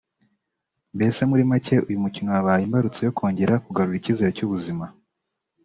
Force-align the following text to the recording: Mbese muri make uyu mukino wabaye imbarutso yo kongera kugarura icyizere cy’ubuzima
Mbese 0.95 1.21
muri 1.29 1.43
make 1.51 1.75
uyu 1.87 2.01
mukino 2.03 2.29
wabaye 2.35 2.61
imbarutso 2.63 2.99
yo 3.03 3.13
kongera 3.17 3.61
kugarura 3.65 3.97
icyizere 3.99 4.31
cy’ubuzima 4.37 4.85